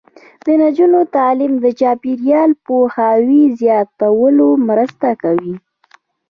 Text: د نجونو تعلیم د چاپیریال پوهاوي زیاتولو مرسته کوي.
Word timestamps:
د 0.45 0.47
نجونو 0.61 0.99
تعلیم 1.15 1.53
د 1.63 1.65
چاپیریال 1.79 2.51
پوهاوي 2.65 3.43
زیاتولو 3.61 4.47
مرسته 4.67 5.09
کوي. 5.21 5.55